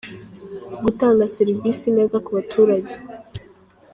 gutanga 0.83 1.31
serivisi 1.35 1.87
neza 1.97 2.15
ku 2.25 2.29
baturage. 2.37 2.93